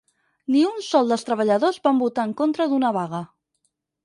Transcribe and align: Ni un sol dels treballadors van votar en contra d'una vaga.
Ni 0.53 0.61
un 0.69 0.79
sol 0.85 1.13
dels 1.13 1.25
treballadors 1.27 1.77
van 1.89 2.01
votar 2.05 2.25
en 2.31 2.35
contra 2.41 2.69
d'una 2.73 2.93
vaga. 2.97 3.23